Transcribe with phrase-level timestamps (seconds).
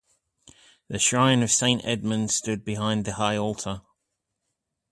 [0.87, 3.81] The shrine of Saint Edmund stood behind the high altar.